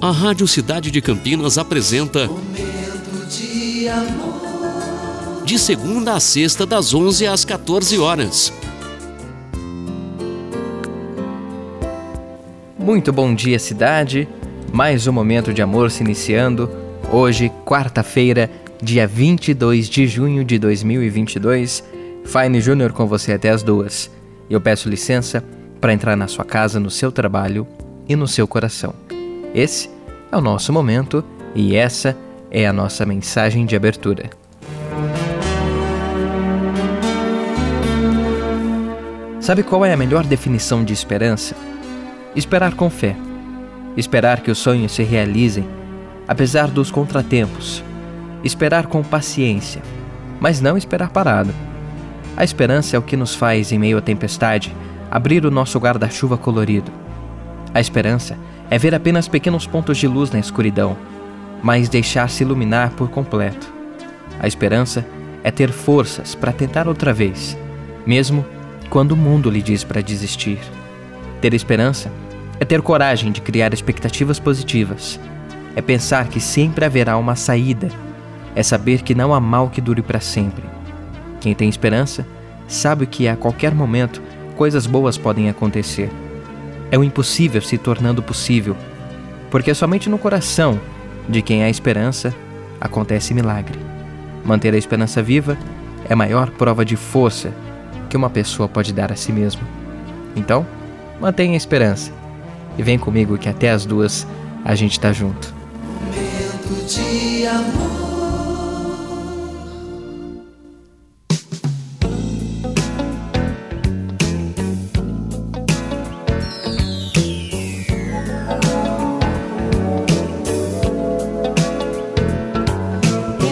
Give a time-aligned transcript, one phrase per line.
[0.00, 2.30] A Rádio Cidade de Campinas apresenta
[3.28, 3.88] de.
[5.44, 8.52] De segunda a sexta, das 11 às 14 horas.
[12.78, 14.28] Muito bom dia, cidade.
[14.72, 16.70] Mais um momento de amor se iniciando.
[17.10, 18.48] Hoje, quarta-feira,
[18.80, 21.82] dia 22 de junho de 2022.
[22.24, 24.08] Fine Júnior com você até as duas.
[24.48, 25.42] Eu peço licença
[25.80, 27.66] para entrar na sua casa, no seu trabalho
[28.08, 29.07] e no seu coração.
[29.58, 29.90] Esse
[30.30, 32.16] é o nosso momento e essa
[32.48, 34.30] é a nossa mensagem de abertura.
[39.40, 41.56] Sabe qual é a melhor definição de esperança?
[42.36, 43.16] Esperar com fé.
[43.96, 45.66] Esperar que os sonhos se realizem,
[46.28, 47.82] apesar dos contratempos.
[48.44, 49.82] Esperar com paciência,
[50.38, 51.52] mas não esperar parado.
[52.36, 54.72] A esperança é o que nos faz, em meio à tempestade,
[55.10, 56.92] abrir o nosso guarda-chuva colorido.
[57.74, 58.38] A esperança
[58.70, 60.96] é ver apenas pequenos pontos de luz na escuridão,
[61.62, 63.72] mas deixar-se iluminar por completo.
[64.40, 65.04] A esperança
[65.42, 67.56] é ter forças para tentar outra vez,
[68.06, 68.44] mesmo
[68.90, 70.58] quando o mundo lhe diz para desistir.
[71.40, 72.10] Ter esperança
[72.60, 75.18] é ter coragem de criar expectativas positivas.
[75.76, 77.88] É pensar que sempre haverá uma saída.
[78.54, 80.64] É saber que não há mal que dure para sempre.
[81.40, 82.26] Quem tem esperança
[82.66, 84.20] sabe que a qualquer momento
[84.56, 86.10] coisas boas podem acontecer.
[86.90, 88.76] É o impossível se tornando possível,
[89.50, 90.80] porque é somente no coração
[91.28, 92.34] de quem há esperança
[92.80, 93.78] acontece milagre.
[94.44, 95.58] Manter a esperança viva
[96.08, 97.52] é a maior prova de força
[98.08, 99.62] que uma pessoa pode dar a si mesma.
[100.34, 100.66] Então,
[101.20, 102.10] mantenha a esperança
[102.78, 104.26] e vem comigo que até as duas
[104.64, 105.54] a gente tá junto.
[106.88, 108.07] De amor.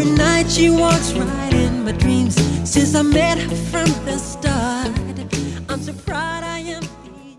[0.00, 2.36] Every night she walks right in my dreams.
[2.62, 4.92] Since I met her from the start,
[5.68, 6.27] I'm surprised.